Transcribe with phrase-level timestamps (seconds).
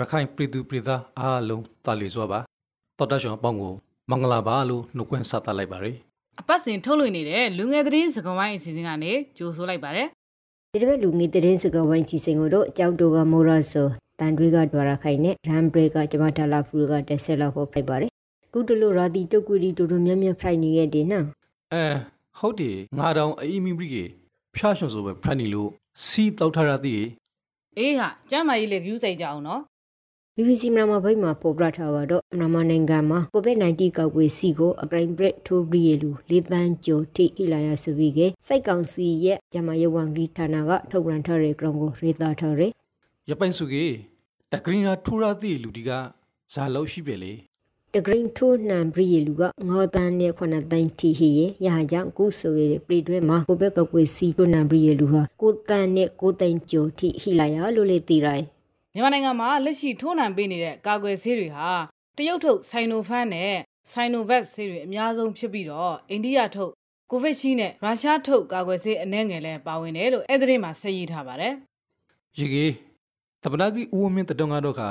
[0.00, 2.40] ရခိုင်ပြည်သူပြည်သားအားလုံးတာလီစွာပါ
[2.98, 3.74] တော်တရှောင်းအပေါင်းကို
[4.10, 5.96] မင်္ဂလာပါလို့နှုတ်ခွန်းဆက်သလိုက်ပါရယ်
[6.40, 10.08] အပတ်စဉ်ထုတ်လွှင့်နေတဲ့လူငယ်သတင်းစကားဝိုင်းအစီအစဉ်ကနေကြိုဆိုလိုက်ပါတယ်
[10.72, 13.88] ဒီတစ်ပတ်လူငယ်သတင်းစကားဝိုင်းစီစဉ်ကိုတော့အကြောက်တိုကမိုရာဆို
[14.20, 18.10] တန်တွေကဒွာရခိုင်နဲ့ရမ်ဘရေကကျမတာလာဖူကတက်ဆက်လောက်ဖို့ဖိုက်ပါတယ်
[18.54, 21.26] ကုတလို့ရာတီတုတ်ကွီတီတူတူမြတ်မြတ်ဖိုက်နေခဲ့တယ်နော်
[21.72, 21.84] အဲ
[22.38, 24.08] ဟုတ်တယ်ငါတောင်အီမီဘရီက
[24.56, 25.70] ဖျားရှုံဆိုပဲဖရန်နီလို့
[26.06, 27.02] စီတောက်ထားရသည်
[27.78, 29.62] အေးဟာကျမ်းမာရေးလေးဂယူးစိတ်ကြအောင်နော်
[30.42, 42.72] BBC မြန်မာဘိတ်မှာပေါ်ပြထားတော့မြန်မာနိုင်ငံမှာ COVID-19 ကောက်ွယ်စီကိုအပရင်ဘရက်ထိုးပြီးရလူလေးတန်းကျော်ထိဟိလာရဆိုပြီးကစိုက်ကောင်စီရဲ့ဂျမယဝန်ဂီဌာနကထုတ်ပြန်ထားတဲ့ကြောင်းကိုရေးသားထားတယ်
[43.30, 43.84] ရပိုင်စုကေ
[44.52, 45.90] တဂရင်းနာထူရသည်လူဒီက
[46.52, 47.32] ဇာလောက်ရှိပဲလေ
[47.94, 58.46] တဂရင်းထိုးနံဘရီလူကငေါတန်းနဲ့ခုနတိုင်းတီဟီရဲ့ရဟကြောင့်ကုဆိုရတဲ့ပြည်တွဲမှာကိုဘက်ကကွယ်စီထိုးနံဘရီလူဟာကိုတန်းနဲ့ကိုတိုင်ကျော်ထိဟိလာရလို့လေတည်ရိုင်း
[58.94, 61.70] မြန်မာနိုင်ငံမှာလက်ရှိထိုးနှံပေးနေတဲ့ကာကွယ်ဆေးတွေဟာ
[62.16, 63.54] တရုတ်ထုတ်ဆိုင်နိုဖန်နဲ့
[63.92, 66.72] ဆိုင်နိုဗက်ဆေးတွေအများဆုံးဖြစ်ပြီးတော့အိန္ဒိယထုတ်
[67.10, 71.54] ကိုဗစ်ရှိနဲ့ရုရှားထုတ်ကာကွယ်ဆေးအနှဲငယ်လည်းပါဝင်တယ်လို့အဲ့ဒီမှာဆက်ရေးထားပါတယ်
[72.38, 72.66] ရေကေ
[73.42, 74.88] တပနာကြီးဦးဝင်းမင်းတတုံကတော့ခါ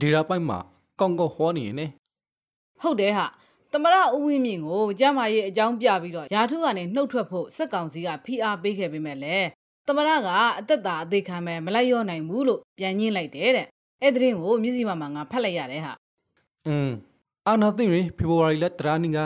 [0.00, 0.58] ဒီရာပိုင်မှာ
[1.00, 1.86] ကောင်းကောင်းဟောနေနေ
[2.82, 3.26] ဟုတ်တယ်ဟာ
[3.72, 9.46] သမရဦးဝင်းမြင့်ကိုကျမ်းမာရေးအကြောင်းပြပြီးတော့ယာထုကနေနှုတ်ထွက်ဖို့စက်ကောင်စီကဖိအားပေးခဲ့ပေမဲ့လည်း
[9.88, 13.66] သမရကအသက်တာအသေးခံမဲ့မလိုက်ရောနိုင်ဘူးလို့ပြန်ညင်းလိုက်တယ်တဲ့
[14.02, 15.92] အဲ့ဒီရင်ကိုမြစည်းမမှာငါဖတ်လိုက်ရတယ်ဟာ
[16.66, 16.90] อืม
[17.46, 19.18] အာနာသိရင်ဖေဖော်ဝါရီလတရာနီက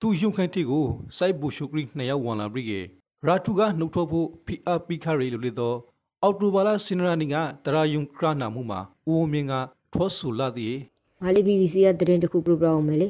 [0.00, 0.84] သူ့ရုံခန့်တီကို
[1.18, 2.80] စိုက်ဘူရှုကရီနှစ်ယောက်ဝန်လာပြီးကေ
[3.26, 5.76] ရာထူကနှုတ်ထွက်ဖို့ဖိအားပိခရီလို့လေတော့
[6.22, 9.54] အော်တိုဘာလာစင်ရာနီကတရာယုံခရနာမှုမှာဦးဝင်းမင်းက
[9.92, 10.76] ထောဆူလာသည်
[11.22, 13.08] ငါလေး BBC ကသတင်းတစ်ခုပြပြအောင်မယ်လေ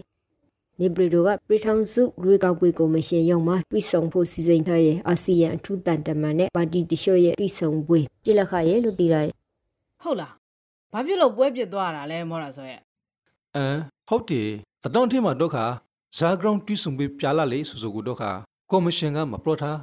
[0.80, 9.32] နေပရီတိုကပြည်ထောင်စုရွေးကောက်ပွဲကော်မရှင်ရုံးမှာတွိဆုံဖို့စီစဉ်ထားရဲ့အာဆီယံအထူးတန်တမန်နဲ့ပါတီတချို့ရဲ့တွိဆုံပွဲပြည်လက်ခရဲ့လို့တည်ရတယ်
[10.02, 10.32] ဟုတ်လား
[10.92, 12.80] ဘာဖြစ်လို့ပွဲပြစ်သွားတာလဲမောတာဆိုရဲ့
[13.56, 14.48] အမ်ဟုတ်တယ်
[14.82, 15.64] တတောင်းထင်းမှာတော့ခါ
[16.18, 18.30] ဇာဂရောင်းတီးဆုံပြီးပြလာလေဆိုဆိုကိုတော့ခါ
[18.70, 19.78] ကော်မရှင်ကမပလော့ထား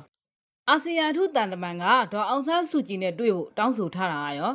[0.69, 4.51] အာဆီယံအထူးတန်တမန်ကဒေါ်အောင်ဆန်းစုကြည်နဲ့တွေ့ဖို့တောင်းဆိုထားတာရော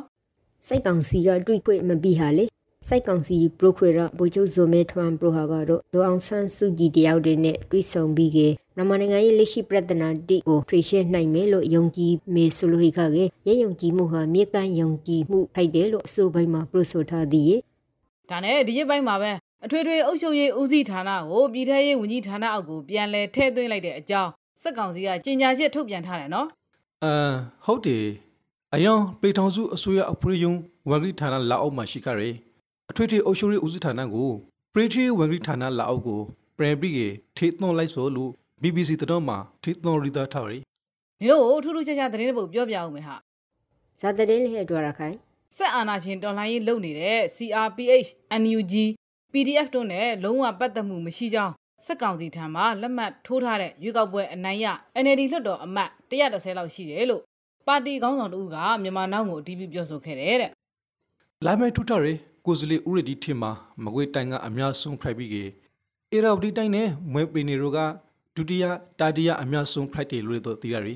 [0.67, 2.45] စိုက်ကောင်စီကတွိခွေမပြီးဟာလေ
[2.87, 8.39] စိုက်ကောင်စီပရိုခွေရဘိုချိုဇိုမဲထွမ်ပရိုဟာကတော့ဒေါအောင်ဆန်းစုကြည်တယောက်တည်းနဲ့တွိဆုံပြီးက
[8.75, 17.53] မြန်မာနိုင်ငံရဲ့လက်ရှိပြဿနာတိကိုဖြေရှင်းနိုင်မယ်လို့ယုံကြည်မေဆိုလိုဟိခကရဲယုံကြည်မှုဟာမြေကမ်းယုံကြည်မှုထိုက်တယ်လို့အဆိုပိုင်းမှာပရိုဆိုထားသည်
[18.29, 19.31] ဒါနဲ့ဒီရက်ပိုင်းမှာပဲ
[19.65, 24.31] အထွေထွေအုပ်ချုပ်ရေးဦးစီးဌာနကိုပြည်ထရေးဝန်ကြီးဌာနအောက်ကိုပြန်လည်ထည့်သွင်းလိုက်တဲ့အကြောင်း
[24.61, 26.47] စက်ကောင်စီကကြေညာချက်ထုတ်ပြန်ထားတယ်နော်
[27.03, 27.33] အမ်
[27.65, 28.05] ဟုတ်တယ်
[28.75, 30.53] အယောင်ပေထောင်စုအစိုးရအဖရိယုံ
[30.89, 32.54] ဝန်ကြီးဌာနလာအောက်မှာရှိခရဲအ
[32.95, 34.31] ထွေထွေအုပ်ချုပ်ရေးဦးစီးဌာနကို
[34.73, 36.19] ပရိထရီဝန်ကြီးဌာနလာအောက်ကို
[36.57, 37.07] ပရဘရီကေ
[37.37, 40.57] ထေသွန်လိုက်ဆိုလို့ BBC တတော်မှာထေသွန်ရီတာထားရီ
[41.21, 43.15] နေတို့ထူးထူးခြားခြားသတင်းတစ်ပုဒ်ပြောပြအောင်မယ်ဟာ
[43.99, 45.15] ဇာတရင်လေးဟဲ့တွာရခိုင်
[45.57, 48.09] စက်အာဏာရှင်တော်လှန်ရေးလုပ်နေတဲ့ CRPH
[48.41, 48.73] NUG
[49.33, 51.53] PDF တို့နဲ့လုံးဝပတ်သက်မှုမရှိကြောင်း
[51.85, 54.65] စက်ကောင်စီထံမှလက်မှတ်ထိုးထားတဲ့ရွေးကောက်ပွဲအနိုင်ရ
[55.03, 57.21] NLD လွှတ်တော်အမတ်130လောက်ရှိတယ်လို့
[57.67, 60.51] ပါတီခေါင်းဆောင်တို့ကမြန်မာနောက်ကိုအတည်ပြုပြောဆိုခဲ့တယ်တဲ့
[61.45, 62.13] လာမဲထူထားရီ
[62.45, 63.51] ကိုစလီဥရဒီထင်မှာ
[63.83, 65.43] မကွေးတိုင်းကအများဆုံးဖိုက်ပြီးကေ
[66.11, 67.79] အေရာဝတီတိုင်းနဲ့မွဲပေနေတို့က
[68.35, 68.65] ဒုတိယ
[68.99, 70.95] တာတိယအများဆုံးဖိုက်တယ်လို့တော့သိရရီ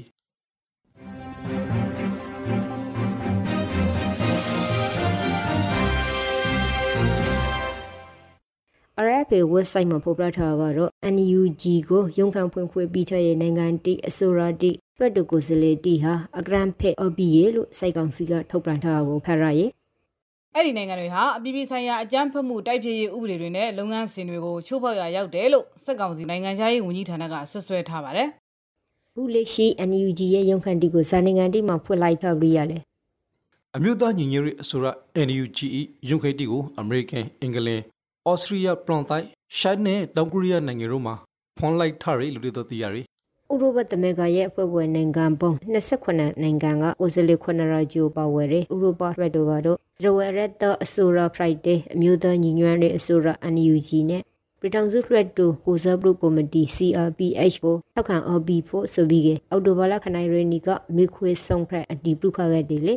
[9.05, 19.71] RFA website မှာဖော်ပြထားတာကတော့ NUG ကိုရုံခံဖွင့်ခွေပြီးထားတဲ့နိုင်ငံတိအစိုးရတိတွတ်တကိုစလေတီဟာအဂရန်ဖက်အဘီယေလို့စိုက်ကောင်စီကထုတ်ပြန်ထားတာကိုဖတ်ရရဲ့
[20.55, 28.27] အဲ့ဒီနိုင်ငံတွေဟာအပြည်ပြည်ဆိုင်ရာအကြမ်းဖက်မှုတိုက်ဖျက်ရေးဥပဒေတွေနဲ့လုပ်ငန်းစဉ်တွေကိုချိုးဖောက်ရာရောက်တယ်လို့စက်ကောင်စီနိုင်ငံခြားရေးဝန်ကြီးဌာနကဆွဆွဲထားပါတယ်
[29.13, 32.77] ခုလက်ရှိ NUG ရဲ့ရုံခံတိကိုဇာနိုင်ငံတိမှာဖွင့်လိုက်ထားပြီးရလဲ
[33.75, 34.87] အမျိုးသားညီညွတ်ရေးအစိုးရ
[35.27, 35.61] NUGE
[36.09, 37.81] ရုံခိတီကိုအမေရိကန်အင်္ဂလန်
[38.29, 39.27] ဩစတြေးလျပရွန်တိုင်း
[39.57, 41.15] ရှိုင်းနဲ့တောင်ကိုရီးယားနိုင်ငံတို့မှာ
[41.57, 43.01] ဖွန်လိုက်ထားရီလို့တော့သိရရီ
[43.51, 54.21] ဥရောပသမဂ္ဂရဲ့အဖွဲ့ဝင်နိုင်ငံပေါင်း28နိုင်ငံကအိုဇလီခွနရာဂျိုပါဝယ်တဲ့ဥရောပဘက်တို့ကတော့ရဝရတ်တအစိုးရ Friday အမျိုးသားညီညွတ်ရေးအစိုးရ NUG နဲ့
[54.59, 62.95] ပြည်ထောင်စုလွှတ်တော်ကိုစားပြုကော်မတီ CRPH ကိုထောက်ခံအဘီဖို့ဆိုပြီးကအော်တိုဘာလခနိုင်ရနီကမေခွေဆောင်ဖက်အတီးပြုခခဲ့တယ်လေ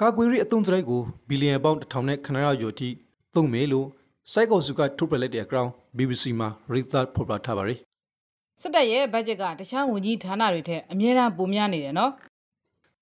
[0.00, 2.88] ကာကွယ်ရေးအသုံးစရိုက်ကိုဘီလီယံပေါင်းတစ်ထောင်နဲ့ခဏရကျော်ထိ
[3.34, 3.86] သုံးမယ်လို့
[4.32, 7.74] စိုက်ကောစုကထုတ်ပြလိုက်တဲ့အကြောင်း BBC မှာရေးသားဖော်ပြထားပါရီ
[8.62, 12.12] စစ်တပ်ရဲ့ဘတ်ဂျက်ကတခြားဝန်ကြီးဌာနတွေထက်အများအားပိုများနေတယ်နော်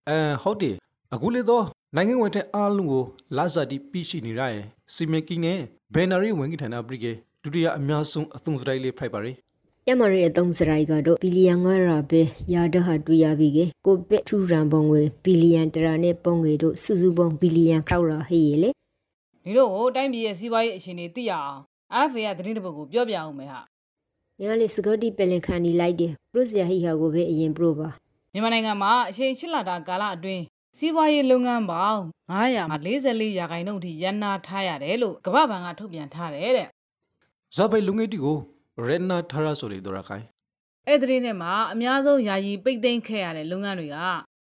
[0.09, 0.77] အဲဟုတ်တယ်
[1.15, 1.65] အခုလေတော့
[1.97, 3.05] နိုင်ငံဝင်တဲ့အားလုံးကို
[3.37, 5.59] လာဇာတီပြရှိနေရရင်စီမံကိန်းနဲ့
[5.95, 7.13] ဘယ်နာရီဝင်ကြီးဌာနပရိကေ
[7.43, 9.33] ဒုတိယအများဆုံးအသုံးစရိုက်လေးဖိုက်ပါရီ
[9.89, 12.21] ရမရဲ့အသုံးစရိုက်ကတော့ဘီလီယံ9ရာပဲ
[12.55, 18.71] ရာဒဟာတွေ့ရပြီကကိုပက်ထူရန်ပုံငွေဘီလီယံတရာနဲ့ပုံငွေတို့စုစုပေါင်းဘီလီယံခောက်ရာဟေးလေ
[19.45, 21.61] ဒီတို့ကိုတိုင်းပြည်ရဲ့စီးပွားရေးအခြေအနေသိရအောင်
[22.01, 23.63] AFA ကသတင်းတစ်ပုဒ်ကိုပြောပြအောင်မယ်ဟာ။
[24.43, 27.89] ညာလေစကောတီပလင်ခန်ဒီလိုက်တယ်ပရိုစရာဟီဟာကိုပဲအရင်ပရိုပါ
[28.33, 30.43] မြန်မာနိုင်ငံမှာအချိန်၈လတာကာလအတွင်း
[30.79, 32.01] စီးပွားရေးလုပ်ငန်းပေါင်း
[32.31, 36.67] 944ရာခိုင်နှုန်းအထိရန်နာထားရတယ်လို့ကမ္ဘာ့ဘဏ်ကထုတ်ပြန်ထားတယ်တဲ့
[37.57, 38.37] ဇာပိုင်လုံငယ်တီကို
[38.87, 40.25] ရန်နာထာရဆိုလေတော်ရခိုင်
[40.87, 43.97] အဲ့ဒီသတင်းထဲမှာအများဆုံးယာယီပိတ်သိမ်းခဲ့ရတဲ့လုပ်ငန်းတွေက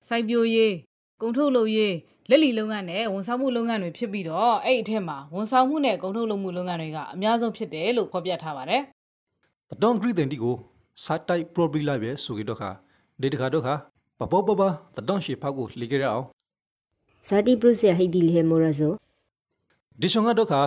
[0.07, 0.73] စိုက်ပျိုးရေး
[1.21, 1.95] ကုန်ထုတ်လုပ်ရေး
[2.29, 8.81] လက်လီလုပ်ငန်းနဲ့ဝန်ဆောင်မှုလုပ်ငန်းတွေဖြစ်ပြီးတော့အဲ့ဒီအထက်မှာဝန်ဆောင်မှုနဲ့ကုန်ထုတ်လုပ်မှုလုပ်ငန်းတွေကအများဆုံးဖြစ်တယ်လို့ဖော်ပြထားပါတယ်
[9.71, 10.56] တတော်ဂရီတန်တီကို
[11.03, 12.69] စာတိုက်ပရိုဘီလာပဲဆိုကြတော့ခါ
[13.21, 13.75] ဒေတခါတော့ခါ
[14.19, 14.62] ပပပပ
[14.95, 16.25] တတော်ရှိဖောက်ကိုလိကြရအောင်။
[17.27, 18.94] ဇာတီပရိုစရာဟီဒီလေမိုရဆို
[20.00, 20.62] ဒီဆောင်ကတော့ခါ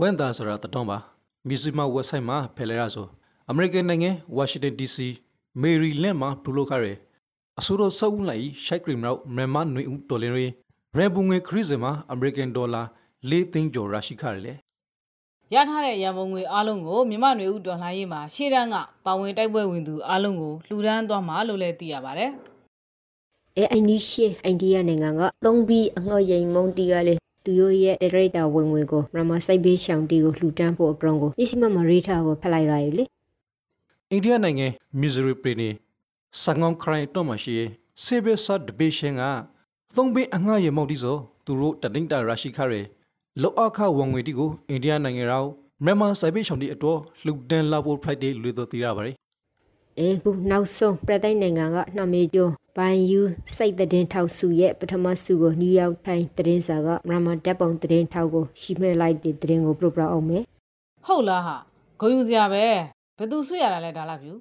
[0.00, 0.98] ဝန်တန်ဆိုတာတတော်ပါ
[1.46, 3.06] မြူဇီမ website မှာဖယ်လဲရဆို
[3.50, 4.96] အမေရိကန်နိုင်ငံဝါရှင်တန် DC
[5.60, 6.92] မေရီလန်မှာဒူလိုခရဲ
[7.58, 10.46] အဆိုတော်ဆောက်ဦးလိုက်ရှိုက်ခရီမနောက်မြန်မာနွေဦးဒေါ်လင်ရီ
[10.96, 12.82] ရန်ပုံငွေခရစ်စမှာအမေရိကန်ဒေါ်လာ
[13.30, 14.54] ၄သိန်းကျော်ရရှိခရလေ
[15.54, 22.30] ရထားတဲ့ရန်ပုံငွေအားလုံးကိုမြန်မာနွေဦးဒေါ်လာရေးမှာရှေ့တန်းကပါဝင်တိုက်ပွဲဝင်သူအားလုံးကိုလှူဒန်းသွားမှာလို့လည်းသိရပါတယ်
[23.56, 27.14] အဲအိုင်နီရှေအိန္ဒိယနိုင်ငံကသုံးပြီးအငှော့ရင်မုံတီကလေ
[27.44, 33.04] သူတို့ရဲ့ဒရိုက်တာဝင်ဝင်ကိုရမစိုက်ဘေးရှောင်းတီကိုလှူဒန်းဖို့အပရုံကိုအစ္စမမရီထာကိုဖက်လိုက်ရရလေ
[34.10, 34.66] အိန္ဒိယနိုင်ငံ
[35.00, 35.68] မီဇရီပရီနီ
[36.42, 37.56] စငောင်းခရိုင်တော့မှရှိ
[38.04, 39.22] ဆေဘဆတ်ဒဘေရှင်က
[39.94, 42.80] သုံးပင်အငှားရမောက်ဒီဆိုသူတို့တတိန်တာရရှိခရဲ
[43.42, 45.48] လောအခဝန်ငွေတီကိုအိန္ဒိယနိုင်ငံရောက်
[45.84, 49.14] မြန်မာစိုက်ဘေးရှောင်းတီအတော်လှူဒန်းလာဖို့ဖိုက်ဒေးလူတို့သိရပါတယ်
[49.98, 53.20] အဲခုနောက်ဆုံးပြည်တိုင်းနိုင်ငံကနှမေကျော်ဘိုင်ယူ
[53.56, 60.42] စိတ်တဲ့ထောက်စုရဲ့ပထမစုကိုနယူးယောက်ထိုင်းသတင်းစာကရမတက်ပုံသတင်းထောက်ကိုရှိမဲ့လိုက်တဲ့သတင်းကိုပြပြအောင်မယ်
[61.06, 61.56] ဟုတ်လားဟာ
[62.00, 62.64] ဂုံယူစရာပဲ
[63.18, 64.32] ဘယ်သူဆွရတာလဲဒါလားဗျူ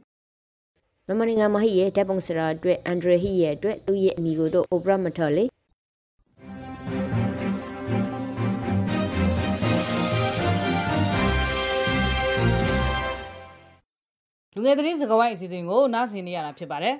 [1.05, 5.45] မြန်မာနိုင်ငံမှာဟိရဲ့တက်ပုံစရာအတွက်အန်ဒရဟိရဲ့အတွက်သူ့ရဲ့အမိကိုတော့အိုပရာမထော်လေ
[14.57, 16.95] လူငယ်သတင်းစကားဝိုင်းအစီအစဉ်ကိုနားဆင်နေရတာဖြစ်ပါတယ်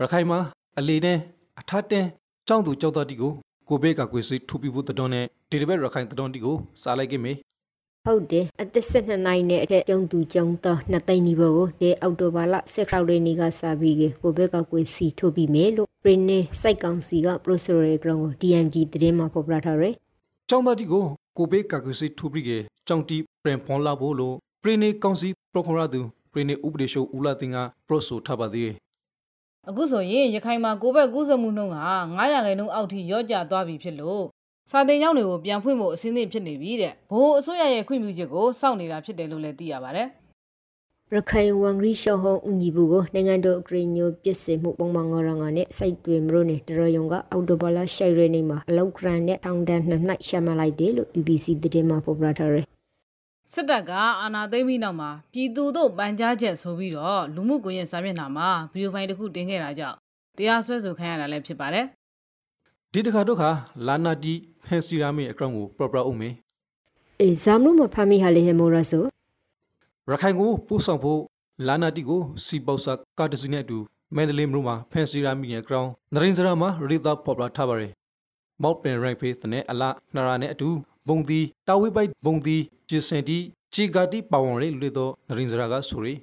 [0.00, 0.38] ရခိုင်မှာ
[0.78, 1.18] အလီနဲ့
[1.60, 2.08] အထတ်တင်း
[2.48, 3.32] ကြောင်းသူကြောက်တော်တီကို
[3.68, 7.32] ကိုဘေးကကွေစီထူပီဖို့တတော်နဲ့ဒီတပတ်ရခိုင်တတော်တီကိုစားလိုက်ခဲ့မေ
[8.04, 19.94] ဟုတ်တယ်အသက်12နိုင်နဲ့အထက်ကျုံသူကျုံတော့နှစ်သိန်းဒီဘောကိုဒီအောက်တိုဘာလ6ခရက်နေ့ကစပြီးကိုဘက်ကကွေစီထုတ်ပြီးမယ်လို့ပရင်းနေစိုက်ကောင်စီကပရိုဆိုရဲဂရောင်းကို DMG သတင်းမှာဖော်ပြထားတယ်
[20.50, 21.04] ကြောင်းတော်တီကို
[21.38, 22.50] ကိုဘေးကကွေစီထူပီက
[22.88, 26.02] ကြောင်းတီပြန်ဖွန်လာဖို့လို့ပရိနေကောင်စီပရိုခရာသူ
[26.34, 27.56] ပရိနေဥပဒေရှုဦးလာတင်က
[27.88, 28.76] ပရိုဆိုထားပါသေးတယ်
[29.68, 31.78] အခုဆိုရင်ရခိုင်မှာကိုဘက်ကူးစက်မှုနှုန်းက
[32.18, 34.22] 900ခန့်နှုန်းအောက်ထိရော့ကျသွားပြီဖြစ်လို့
[34.70, 40.08] စာတင်ကျောင်းတွေကိုပြန်ဖွင့်ဖို့အစင်းသင့်ဖြစ်နေပြီတဲ့ဘိုးအစိုးရရဲ့ခွင့်ပြုချက်ကိုစောင့်နေတာဖြစ်တယ်လို့လည်းသိရပါတယ်
[41.12, 52.66] ရခိုင်ဝန်ဂရီရှောဟောဦးညီဘူးကိုနိုင်ငံတော်အကရင်ညိုပြစ်စင်မှုပုံမှန်ငေါ်ရငါနဲ့စိုက်တွေမလို့နဲ့တရယုံကအော်တိုဘလာရှိုက်ရဲနေမှာအလောက်ဂရန်နဲ့ထောင်တန်းနှစ်နှိုက်ရှာမလိုက်တယ်လို့ BBC သတင်းမှာဖော်ပြထားတယ်
[53.52, 59.96] စစ်တပ်ကအာဏာသိမ်းပြီးနောက်မှာပြည်သူတို့ပန်ကြားချက်ဆိုပြီးတော့လူမှုကွန်ရက်စာမျက်နှာမှာဗီဒီယိုဖိုင်တစ်ခုတင်ခဲ့တာကြောင့်
[60.36, 61.86] တရားစွဲဆိုခံရတာလည်းဖြစ်ပါတယ်
[62.92, 63.50] ဒီတခါတော့ခါ
[63.86, 66.30] လာနာတီဖန်စီရာမီအကောင့်ကိုပရပရအောင်မေ
[67.20, 69.04] အေးဇမ်လို့မဖမ်းမိဟာလေဟေမိုရာဆို
[70.10, 71.20] ရခိုင်ကိုပို့ဆောင်ဖို့
[71.66, 73.78] လာနာတီကိုစီပေါဆာကာတစီနဲ့အတူ
[74.14, 77.92] မန္တလေးမြို့မှာဖန်စီရာမီရဲ့အကောင့်နရင်စရာမှာရီသာပေါ်ပလာထားပါရယ်
[78.62, 79.82] မောက်ပင်ရိုင်ဖေးတနဲ့အလ
[80.14, 80.68] နရာနဲ့အတူ
[81.08, 82.56] ဘုံတီတာဝိပိုက်ဘုံတီ
[82.88, 83.38] ဂျီစန်တီ
[83.74, 86.14] ဂျီဂါတီပါဝန်လေးလွေတော့နရင်စရာကဆိုရီ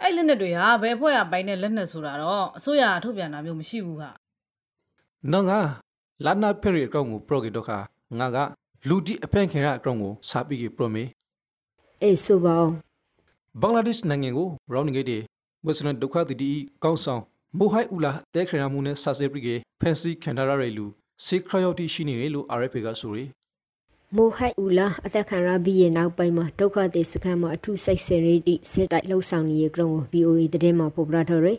[0.00, 4.10] အဲ့လက်နက်တွေဟာဘယ်အဖွဲ့ကပိုင်တဲ့လက်နက်ဆိုတာတော့အစိုးရကထုတ်ပြန်တာမျိုးမရှိဘူးဟာ
[5.32, 5.60] နော်ငါ
[6.24, 7.78] လာနာဖရီအကောင့်ကိုပရိုဂီတော့ခါ
[8.18, 8.38] ငါက
[8.88, 11.04] လူတီအဖန်ခင်ရအကောင့်ကိုစာပြီးပရိုမေ
[12.02, 12.72] အေးဆိုပါအောင်
[13.60, 15.22] ဘင်္ဂလားဒေ့ရှ်နိုင်ငံကိုရောင်းနေခဲ့တဲ့
[15.64, 16.50] မွတ်စလင်ဒုက္ခသည်တီ
[16.84, 17.22] ကောင်းဆောင်
[17.58, 19.48] မိုဟိုင်ဦးလာတဲခရမှုနဲ့ဆာဆေပရီက
[19.80, 20.86] ဖန်စီခန်ဒါရရဲလူ
[21.26, 23.28] စေခရယော်တီရှိနေတယ်လို့ RFA ကဆိုရယ်
[24.16, 31.58] မိုဟိုက်ဦးလာအသက်ခံရပြီးရဲ့နောက်ပိုင်းမှာဒုက္ခသည်စခန်းမှာအထူးစိတ်ဆင်ရီတိစစ်တိုက်လှုပ်ဆောင်နေတဲ့ကြောင်းကို VOA သတင်းမှာဖော်ပြထားတယ်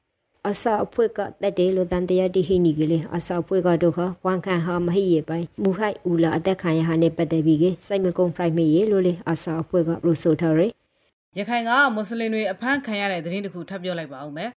[0.49, 10.71] အစာအဖွဲ့ကတက်တယ်လို့တန်တရားတိဟိနီကလေးအစာအဖွဲ့ကဒုက္ခဝန်ခံဟာမဟိရဲ့ပိုင်းမူဟိုက်ဦးလာအသက်ခံရဟာနဲ့ပတ်သက်ပြီးကစိုက်မကုံဖရိုက်မေရဲ့လို့လေအစာအဖွဲ့ကပရိုဆိုထားတယ်
[11.37, 14.49] ရခိုင်ကမွတ်စလင်တွေအဖမ်းခံရတဲ့သတင်းတစ်ခုထပ်ပြောလိုက်ပါဦးမယ်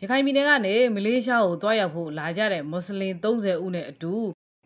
[0.00, 4.14] ရခိုင်ပြည်နယ်ကနေမလေးရှားကိုတွားရောက်ဖို့လာကြတဲ့မွတ်စလင်30ဦးနဲ့အတူ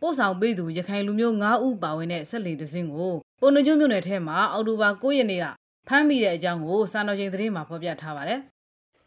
[0.01, 5.47] ပို့ဆောင်ပေးသူရခိုင်လူမျိုး9ဦးပါဝင်တဲ့ဆက်လီတစ်စင်းကိုပုံနှကျွန်းမြို့နယ်ထဲမှာအော်တိုဘာ9ရက်နေ့က
[5.89, 8.41] ဖမ်းမိတဲ့အကြောင်းကိုစာတော်ချိန်သတင်းမှာဖော်ပြထားပါတယ်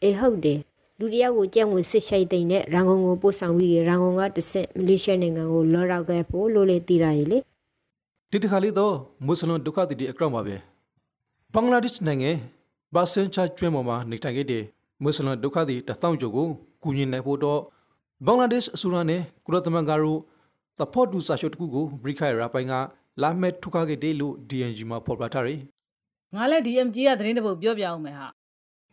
[0.04, 0.60] အေးဟုတ်တယ်
[1.00, 7.40] လူတယောက်ကိုကြက်ငွေစစ်ရှိုက်တဲ့နဲ့ရန်ကုန်ကိုပို့ဆောင်ပြီးရန်ကုန်ကတစ်ဆင့်မလေးရှားနိုင်ငံကိုလော်ရောက်ခဲ့ဖို့လို့လေတည်ရတယ်လေ
[8.32, 8.96] ဒီတခါလေးတော့
[9.26, 10.56] မွတ်စလင်ဒုက္ခသည်တီအကောင့်ပါပဲ
[11.54, 12.32] ဘင်္ဂလားဒေ့ရှ်နိုင်ငံ
[12.94, 14.64] ဘာစင်ချာကျွန်းပေါ်မှာနေထိုင်ခဲ့တဲ့
[15.02, 16.48] မွတ်စလင်ဒုက္ခသည်တထောင်ကျော်ကို
[16.84, 17.60] ကူညီနိုင်ဖို့တော့
[18.26, 20.20] ဘင်္ဂလားဒေ့ရှ်အစိုးရနဲ့ကုလသမဂ္ဂတို့
[20.78, 22.74] သဖို့တူစာချုပ်တစ်ခုကိုဘရိခိုင်ရာပိုင်းက
[23.22, 25.60] လာမဲ့ထုခခဲ့တယ်လို့ DNG မှာဖော်ပြထားတယ်
[26.36, 28.28] ငါလည်း DMG ကသတင်းတစ်ပုဒ်ပြောပြအောင်မယ်ဟာ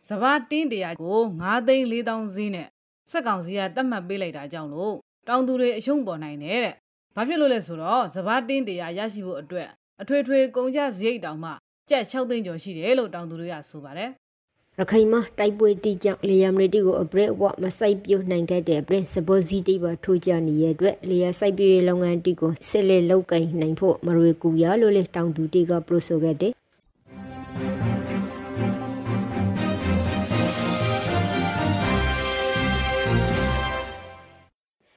[0.07, 2.67] စဘာတင်းတရာကို9သိန်း4000ဈေးနဲ့
[3.09, 4.95] စက်ကောင်စီကတတ်မှတ်ပေးလိုက်တာကြောင့်လို့
[5.27, 6.75] တောင်သူတွေအရှုံးပေါ်နိုင်တယ်တဲ့
[7.15, 9.69] ဘာဖြစ်လို့လဲဆိုတော့စဘာတင်းတရာရရှိဖို့အတွက်
[10.01, 11.51] အထွေထွေကုန်ကြစရိတ်တောင်မှ
[11.89, 14.09] ကျပ်6သိန်းကျော်ရှိတယ်လို့တောင်သူတွေကဆိုပါတယ်
[14.81, 26.51] ရခိုင်မှာတိုက်ပွဲတိကြောင့်လေယာဉ်မတီကိုအပရက်ဝမဆိုင်ပြုတ်နိုင်ခဲ့တဲ့အပရက်စပေါ်စီတိပါထိုးကြနေရတဲ့လေယာဉ်စိုက်ပျိုးရေးလုပ်ငန်းတီကိုဆက်လက်လုပ်ကိုင်နိုင်ဖို့မရွေကူရလို့လေတောင်သူတီကပရိုဆိုခဲ့တဲ့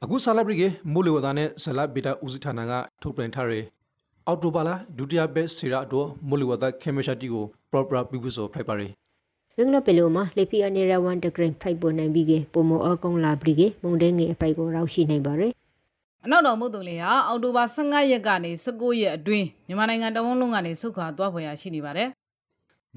[0.03, 0.63] အခုဆာလဘရီက
[0.93, 2.73] မိုးလေဝသနဲ့ဇလဗီတာဦးစီးဌာနက
[3.03, 3.65] ထုတ်ပြန်ထားတဲ့
[4.27, 8.89] အော်တိုဘာလာဒုတိယဘက်စီရာတော့မိုးလေဝသခေမရှာတီကို proper ပြပဆိုဖိုက်ပါရီ
[9.59, 15.53] ရင်းနပလိုမှာလေဖီအနေရဝန်တဂရန်ဖိုက်ပေါ်နိုင်ပြီးကပုံမောအကောင်လာပြီးကမုန်တဲ့ငယ်အဖိုက်ကိုရောက်ရှိနိုင်ပါရယ်
[16.25, 22.09] အနောက်တော်မုတ်တုံလေးဟာအောက်တိုဘာ15ရက်ကနေ19ရက်အတွင်းမြန်မာနိုင်ငံတဝန်းလုံးကနေဆုတ်ခွာသွားဖွယ်ရရှိနေပါတယ်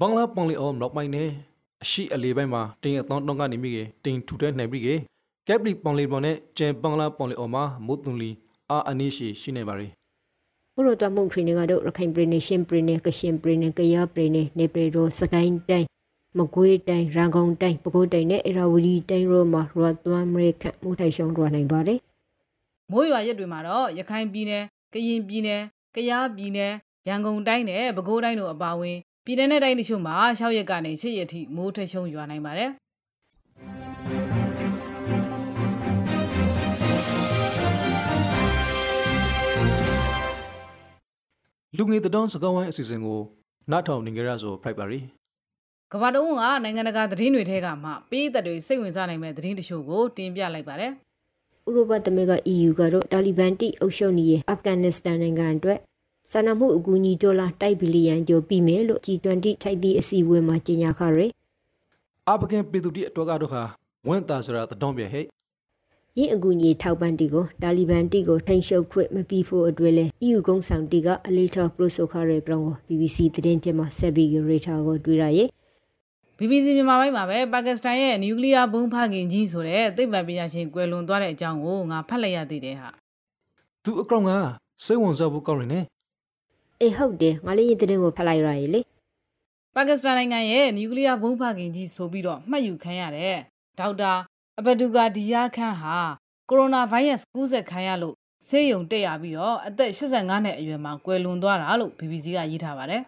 [0.00, 1.28] ဘင်္ဂလားပန်လီအော်နောက်ပိုင်းနဲ့
[1.82, 4.88] အရှိအလေးပိုင်းမှာတင်အသောတောင်းကနေမိကတင်ထူတဲ့နိုင်ပြီးက
[5.48, 8.30] ကက်ပလီပန်လီပေါ်နဲ့ကျန်ဘင်္ဂလားပန်လီအော်မှာမုတ်သွန်လီ
[8.70, 9.88] အာအနိရှိရှိနေပါရီ
[10.74, 15.95] ဘုရတော်မုန်ထရီနေကတော့ရခိုင်ပြည်နယ်ရှင်းပြည်နယ်ကရှင်ပြည်နယ်ကရပြည်နယ်နေပြည်တော်စကိုင်းတိုင်း
[16.38, 22.00] မကွေးတိုင်းရန်ကုန်တိုင်းပဲခူးတိုင်းနဲ့အေရဝတီတိုင်းတို့မှာရတ်သွမ်းမရိခတ်မှုထိုင်ရှုံးတော်နိုင်ပါတယ်
[22.92, 24.64] မိုးရွာရက်တွေမှာတော့ရခိုင်ပြည်နယ်
[24.94, 25.62] ကရင်ပြည်နယ်
[25.94, 26.72] ကယားပြည်နယ်
[27.08, 32.70] ရန်ကုန်တိုင်းနဲ့ပဲခူးတိုင်းတို့အပါအဝင်ပြည်내နဲ့တိုင်းတချို့မှာ6ရက်ကနေ7ရက်ထိမိုးထချုံရွာနိုင်ပါတယ်
[41.76, 43.20] လူငယ်တတော်စကောင်းဝိုင်းအစီအစဉ်ကို
[43.70, 45.00] နားထောင်နေကြရဆိုဖိုက်ပါရီ
[45.92, 50.92] ကမ္ဘာတုံးကနိုင်ငံတကာသတင်းတွေထဲကမှပေးသက်တွေစိတ်ဝင်စားနိုင်မဲ့သတင်းတချို့ကိုတင်ပြလိုက်ပါတယ်
[51.68, 55.78] ဥရောပသမဂ္ဂ EU ကတော့တာလီဘန်တိအုပ်ချုပ်နေတဲ့အာဖဂန်နစ္စတန်နိုင်ငံအတွက်
[56.30, 61.26] စာနာမှုအကူအညီဒေါ်လာတိုက်ဘီလီယံကျော်ပြီးမယ်လို့ G20 ထိုက်သည့်အစည်းအဝေးမှာကြေညာခရဲ
[62.28, 63.62] အာဖဂန်ပြည်သူတိအတွက်ကတော့ဟာ
[64.08, 65.24] ဝန်တာစရာတတော်ပြဟဲ့
[66.18, 75.48] ရင်းအကူအညီထောက်ပံ့တီကိုတာလီဘန်တီကိုထိန်ရှုပ်ခွင့်မပြီးဖို့အတွက်လဲ EU ကုန်းဆောင်တီကအလီထာပရိုဆိုခရဲကောင်ကို BBC သတင်းတင်မှာဆက်ပြီးရေထာကိုတွေ့ရရဲ့
[76.37, 82.89] BBC မြန်မာပိုင်းမှာပဲပါကစ္စတန်ရဲ့နျူကလ িয়ার ဘုံးဖခင်ကြီးဆိုတဲ့သိပ္ပံပညာရှင်ကွယ်လွန်သွားတဲ့အကြောင်းကိုငါဖတ်လိုက်ရသေးတယ်ဟာ
[83.83, 84.31] သူအကောင်က
[84.85, 85.79] စိတ်ဝင်စားဖို့ကောင်းနေ
[86.81, 88.81] အေးဟုတ်တယ်ငါလေးရင်သတင်းကိုဖတ်လိုက်ရရဲ့လေ
[89.75, 93.37] ပါကစ္စတန်နိုင်ငံရဲ့နျူကလ িয়ার ဘုံးဖခင်ကြီးဆိုပြီးတော့မှတ်ယူခံရတဲ့
[93.79, 94.11] ဒေါက်တာ
[94.59, 95.97] အဘဒူကာဒီယာခန်ဟာ
[96.49, 98.15] ကိုရိုနာဗိုင်းရပ်စ်ကူးစက်ခံရလို့
[98.47, 103.01] ဆေးရုံတက်ရပြီးတော့အသက်85နှစ်အရွယ်မှာကွယ်လွန်သွားတာလို့ BBC ကရေးထားပါတယ်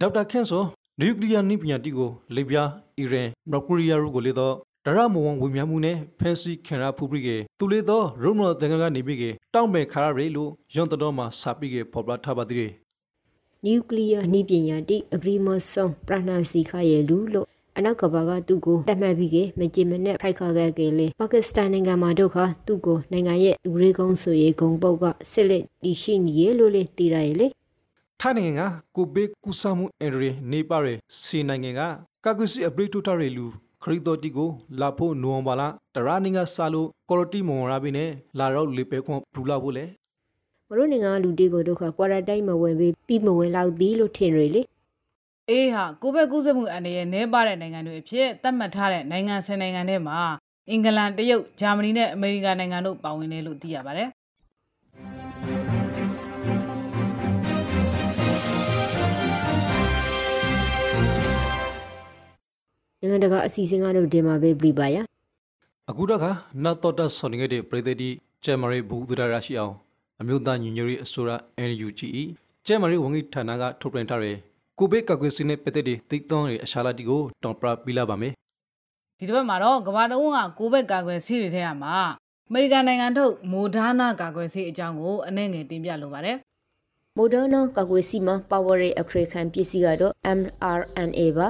[0.00, 0.64] ဒေါက်တာခန့်ဆို
[1.00, 12.72] နျူကလ িয়ার နိပညာတိကိုလေပြားအီရန်မော်ကူရီးယားတို့ကိုလေတော့ဒရမဝံဝေမြမှုနဲ့ဖန်စီခင်ရာဖူပရိကေသူလေတော့ရုံမတန်ကနေပြီးကေတောင်းမဲ့ခါရရေလို့ယွန်တတော်မှာစာပြီးကေပေါ်ပလာထားပါသေးတယ်
[13.64, 27.46] နျူကလ িয়ার နှီးပညာတိအဂရီမဆုံပရဏစီခရဲ့လူလို့အနောက်ကဘာကသူ့ကိုတတ်မှတ်ပြီးကမကြင်မနဲ့ဖိုက်ခါခဲ့ကလေးပါကစ္စတန်နိုင်ငံမှာဒုက္ခသူ့ကိုနိုင်ငံရဲ့လူရေကုန်းဆိုရေဂုံပုတ်ကစစ်လက်တီရှိနေရလို့လေတည်ရရဲ့လေ
[28.21, 30.87] ထိုင်းနိုင်ငံကကိုဘေးကူဆာမှုအန်ဒရီနေပါရ
[31.21, 31.81] စီနိုင်ငံက
[32.25, 33.45] ကာကူစီအပရိတိုတာရီလူ
[33.83, 34.49] ခရီတော်တီကို
[34.79, 35.63] လာဖို့နိုဝင်ဘာလ
[35.95, 38.09] တရာနင်းကစားလို့ကော်ရတီမွန်ရာဘီနဲ့
[38.39, 39.85] လာတော့လေပဲခွန်ဘူလာဖို့လေ
[40.69, 44.61] မတို့နိုင်ငံလူတေကိုဒုက္ခကွာရတိုင်းမဝင်ပြီးပြီးမဝင်လောက်သည်လို့ထင်ရလေ
[45.49, 50.19] အေးဟာကိုဗစ်ကူးစက်မှုအန္တရာယ်နည်းပါးတဲ့နိုင်ငံတွေအဖြစ်သတ်မှတ်ထားတဲ့နိုင်ငံဆယ်နိုင်ငံထဲမှာ
[50.69, 54.09] အင်္ဂလန်တရုတ်ဂျာမနီနဲ့အမေရိကန်နိုင်ငံတို့ပါဝင်တယ်လို့သိရပါတယ်
[63.01, 64.97] နိုင်ငံတကာအစီအစဉ်ကတော့ဒီမှာပဲပြပါရ
[65.89, 66.25] အခုတော့က
[66.63, 68.09] နတ်တော်တဆော်နေခဲ့တဲ့ပြည်သက်တီ
[68.43, 69.73] ကျဲမရီဘူဒရာရရှိအောင်
[70.21, 71.31] အမျိုးသားညီညွတ်ရေးအစိုးရ
[71.69, 72.01] NUGE
[72.65, 74.35] ကျဲမရီဝန်ကြီးဌာနကထုတ်ပြန်ထားတဲ့
[74.77, 78.33] ကိုဘေးကကွယ်စင်းနဲ့ပြည်သက်တီတိတ်သွန်းရဲ့အရှာလာတီကိုတောင်ပရာပြလာပါမယ်
[79.17, 81.95] ဒီတစ်ပတ်မှာတော့ကမ္ဘာတဝန်းကကိုဗစ်ကာကွယ်ဆေးတွေထဲမှာ
[82.49, 86.37] အမေရိကန်နိုင်ငံထုတ်မိုဒါနာကာကွယ်ဆေးအကြောင်းကိုအနည်းငယ်တင်ပြလိုပါတယ်
[87.17, 91.47] မိုဒါနာကာကွယ်စီမှာ power ရဲ့အခရခံပစ္စည်းကတော့ mRNA ပါ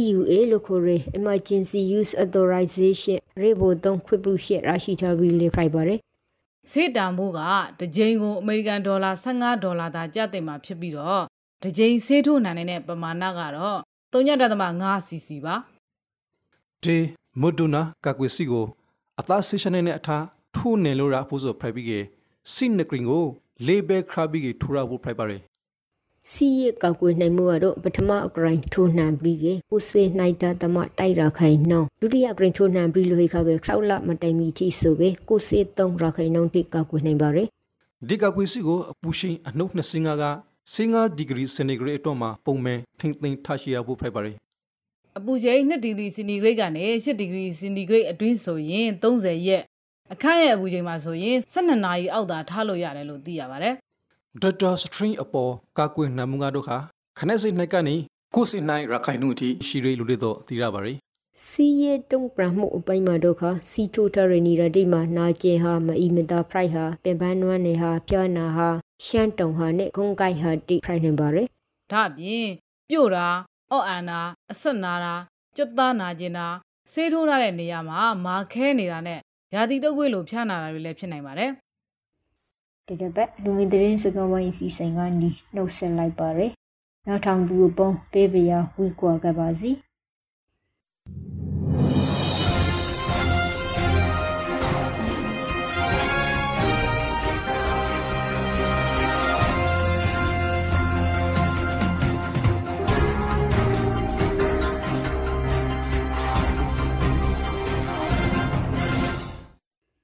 [0.00, 6.00] EUA လို့ခေါ်တဲ့ Emergency Use Authorization ရေဘိုတုံးခွင့်ပြုချက်ရရှိထားပြီးလေဖိုက်ပါတယ်
[6.70, 7.40] ဆေးတန်ဖိုးက
[7.78, 11.24] တစ်ကြိမ်ကိုအမေရိကန်ဒေါ်လာ15ဒေါ်လာသာကျသင့်မှာဖြစ်ပြီးတော့
[11.62, 13.78] တစ်ကြိမ်ဆေးထိုးနိုင်တဲ့ပမာဏကတော့
[14.12, 15.56] 3.5 cc ပါ
[16.84, 16.96] ဒီ
[17.40, 18.66] မဒူနာကကွေစီကို
[19.20, 20.24] အသားဆေရှင်နဲ့အထား
[20.56, 21.92] ထိုးနေလို့ရဖို့ဆိုဖရိုက်ပြီးက
[22.54, 23.24] စိနကရင်ကို
[23.66, 25.42] လေဘဲခရာပြီးကထူရဖို့ဖရိုက်ပါရယ်
[26.32, 37.48] စီရကောက်ကွယ်နိုင်မှုကတော့ပထမအကရင်ထိုးနှံပြီးကကိုစေနိုင်တာတမတိုက်ရခိုင်နှောင်းဒုတိယအကရင်ထိုးနှံပြီးလို့ခါကခရောက်လာမတိုင်မီထိဆိုကကိုစေသုံးရခိုင်နှောင်းတိကောက်ကွယ်နိုင်ပါရယ်
[38.08, 40.24] ဒီကကွေစီကိုအပူရှိန်အနှုတ်25က
[40.74, 44.36] 15ဒီဂရီစင်တီဂရိတ်အတွင်းမှာပုံမှန်ထိမ့်သိမ်းထားရှိရဖို့ဖိုက်ပါတယ်
[45.18, 49.62] အပူချိန်2ဒီဂရီစင်တီဂရိတ်ကနေ8ဒီဂရီစင်တီဂရိတ်အတွင်းဆိုရင်30ရက်
[50.12, 53.74] အခန့်ရဲ့အပူချိန်မှာဆိုရင်12နာရီအောက်သာထားလို့ရတယ်လို့သိရပါတယ်
[54.42, 56.78] ဒေါက်တာစထရင်အပေါ်ကာကွယ်နမှုငါတို့ခါ
[57.18, 57.96] ခနဲ့စိတ်နှက်ကနေ
[58.34, 60.98] ကိုစိနိုင်ရခိုင်နုအထိရှိရလူတွေတော့သိရပါတယ်
[61.46, 68.68] စီရဲတုံပရမှုအပိုင်းမှာတော့ခစီထိုထရနီရတိမှာနာကျင်ဟာမအီမတာဖရိုက်ဟာပင်ပန်းနွမ်းနေဟာပြနာဟာ
[69.06, 71.46] ရှမ်းတုံဟာနဲ့ဂုံကိုက်ဟာတိဖရိုက်နေပါရယ်
[71.92, 72.48] ဒါအပြင်
[72.88, 73.26] ပြို့တာ
[73.70, 75.14] အော့အန်တာအဆက်နာတာ
[75.56, 76.46] ကြွတ်သားနာကျင်တာ
[76.92, 79.20] ဆေးထိုးထားတဲ့နေရာမှာမာခဲနေတာနဲ့
[79.54, 81.50] ရာသီတုပ်ကွေးလိုဖျားနာတာတွေလည်းဖြစ်နိုင်ပါတယ်
[82.88, 86.52] ဒီတစ်ပတ်လူငင်သတင်းစကားဝိုင်းစီစဉ်ကနေနှုတ်ဆက်လိုက်ပါရယ်
[87.06, 89.70] နောက်ထောင်သူအပေါင်းပေးပြာဝီကွာခဲ့ပါစီ။